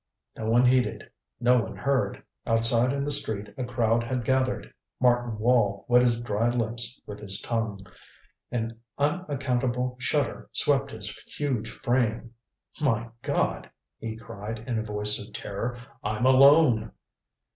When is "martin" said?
4.99-5.37